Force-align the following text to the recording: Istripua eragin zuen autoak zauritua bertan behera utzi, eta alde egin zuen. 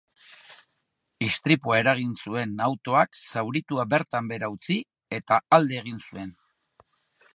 Istripua 1.25 1.75
eragin 1.81 2.15
zuen 2.23 2.55
autoak 2.69 3.19
zauritua 3.33 3.87
bertan 3.95 4.33
behera 4.33 4.51
utzi, 4.57 4.79
eta 5.19 5.39
alde 5.59 5.79
egin 5.83 6.03
zuen. 6.09 6.35